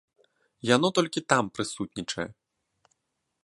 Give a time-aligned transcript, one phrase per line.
[0.75, 2.29] Яно толькі там прысутнічае.